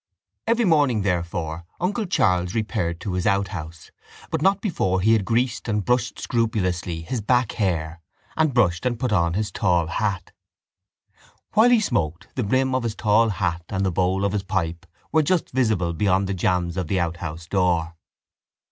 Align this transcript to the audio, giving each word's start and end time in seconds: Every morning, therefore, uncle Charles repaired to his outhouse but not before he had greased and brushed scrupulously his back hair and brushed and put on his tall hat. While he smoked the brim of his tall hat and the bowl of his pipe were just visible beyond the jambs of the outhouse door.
Every 0.47 0.65
morning, 0.65 1.03
therefore, 1.03 1.63
uncle 1.79 2.05
Charles 2.07 2.55
repaired 2.55 2.99
to 3.01 3.13
his 3.13 3.27
outhouse 3.27 3.91
but 4.31 4.41
not 4.41 4.59
before 4.59 4.99
he 4.99 5.13
had 5.13 5.23
greased 5.25 5.67
and 5.67 5.85
brushed 5.85 6.19
scrupulously 6.19 7.03
his 7.03 7.21
back 7.21 7.51
hair 7.51 8.01
and 8.35 8.51
brushed 8.51 8.83
and 8.87 8.99
put 8.99 9.11
on 9.13 9.35
his 9.35 9.51
tall 9.51 9.85
hat. 9.85 10.31
While 11.53 11.69
he 11.69 11.79
smoked 11.79 12.29
the 12.33 12.43
brim 12.43 12.73
of 12.73 12.81
his 12.81 12.95
tall 12.95 13.29
hat 13.29 13.61
and 13.69 13.85
the 13.85 13.91
bowl 13.91 14.25
of 14.25 14.33
his 14.33 14.41
pipe 14.41 14.87
were 15.11 15.21
just 15.21 15.51
visible 15.51 15.93
beyond 15.93 16.25
the 16.25 16.33
jambs 16.33 16.77
of 16.77 16.87
the 16.87 16.99
outhouse 16.99 17.45
door. 17.45 17.95